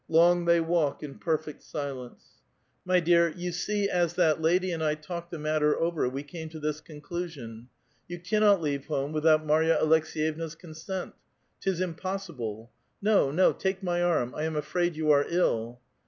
[0.09, 2.15] Long they walk in perfect siliMico."
[2.85, 6.49] My dear, you see as that lady and I talked the matter over, we came
[6.49, 7.69] to this conclusion:
[8.07, 11.13] you cannot leave home without Marya Aleks^yevna's consent.
[11.59, 12.71] 'Tis impossible—
[13.03, 15.79] no, IK), take my arm; 1 am afraid you are ill